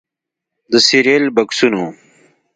د 0.71 0.73
سیریل 0.87 1.25
بکسونو 1.35 1.85